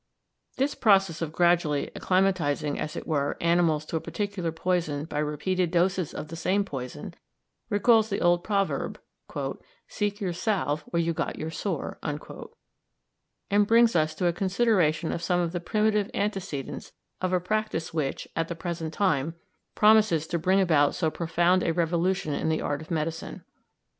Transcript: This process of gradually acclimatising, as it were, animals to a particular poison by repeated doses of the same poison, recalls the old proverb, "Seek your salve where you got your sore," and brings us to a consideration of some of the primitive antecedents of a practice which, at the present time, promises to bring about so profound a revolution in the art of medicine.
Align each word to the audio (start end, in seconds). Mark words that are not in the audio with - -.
This 0.57 0.73
process 0.73 1.21
of 1.21 1.31
gradually 1.31 1.91
acclimatising, 1.95 2.79
as 2.79 2.95
it 2.95 3.05
were, 3.05 3.37
animals 3.39 3.85
to 3.85 3.97
a 3.97 4.01
particular 4.01 4.51
poison 4.51 5.05
by 5.05 5.19
repeated 5.19 5.69
doses 5.69 6.11
of 6.11 6.29
the 6.29 6.35
same 6.35 6.65
poison, 6.65 7.13
recalls 7.69 8.09
the 8.09 8.19
old 8.19 8.43
proverb, 8.43 8.99
"Seek 9.87 10.19
your 10.19 10.33
salve 10.33 10.81
where 10.87 11.03
you 11.03 11.13
got 11.13 11.37
your 11.37 11.51
sore," 11.51 11.99
and 12.01 13.67
brings 13.67 13.95
us 13.95 14.15
to 14.15 14.25
a 14.25 14.33
consideration 14.33 15.11
of 15.11 15.21
some 15.21 15.39
of 15.39 15.51
the 15.51 15.59
primitive 15.59 16.09
antecedents 16.15 16.93
of 17.21 17.31
a 17.31 17.39
practice 17.39 17.93
which, 17.93 18.27
at 18.35 18.47
the 18.47 18.55
present 18.55 18.95
time, 18.95 19.35
promises 19.75 20.25
to 20.25 20.39
bring 20.39 20.59
about 20.59 20.95
so 20.95 21.11
profound 21.11 21.61
a 21.61 21.73
revolution 21.73 22.33
in 22.33 22.49
the 22.49 22.59
art 22.63 22.81
of 22.81 22.89
medicine. 22.89 23.43